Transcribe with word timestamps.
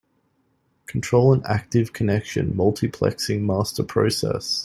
Control 0.87 1.31
an 1.31 1.43
active 1.45 1.93
connection 1.93 2.53
multiplexing 2.55 3.41
master 3.41 3.83
process. 3.83 4.59